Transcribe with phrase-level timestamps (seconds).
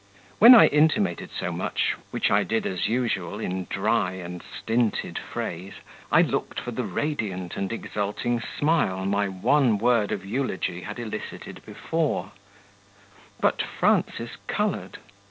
[0.39, 5.73] When I intimated so much, which I did as usual in dry and stinted phrase,
[6.11, 11.61] I looked for the radiant and exulting smile my one word of eulogy had elicited
[11.67, 12.31] before;
[13.39, 14.97] but Frances coloured.